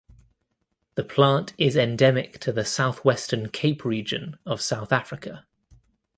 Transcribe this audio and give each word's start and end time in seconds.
The 0.95 1.03
plant 1.03 1.53
is 1.59 1.75
endemic 1.75 2.39
to 2.39 2.51
the 2.51 2.65
southwestern 2.65 3.49
Cape 3.49 3.85
Region 3.85 4.39
of 4.47 4.59
South 4.59 4.91
Africa. 4.91 5.45